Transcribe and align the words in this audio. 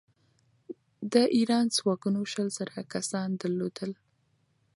د 1.13 1.15
ایران 1.37 1.65
ځواکونو 1.77 2.19
شل 2.31 2.47
زره 2.57 2.77
کسان 2.93 3.29
درلودل. 3.41 3.91